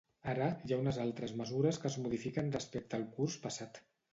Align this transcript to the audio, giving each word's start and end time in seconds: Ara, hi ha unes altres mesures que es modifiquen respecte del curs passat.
Ara, 0.31 0.45
hi 0.69 0.73
ha 0.73 0.79
unes 0.83 0.97
altres 1.03 1.35
mesures 1.41 1.79
que 1.83 1.89
es 1.91 1.99
modifiquen 2.07 2.51
respecte 2.59 2.99
del 2.99 3.07
curs 3.19 3.37
passat. 3.49 3.83